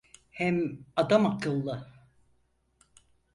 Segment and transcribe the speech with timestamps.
[0.29, 1.87] Hem adamakıllı…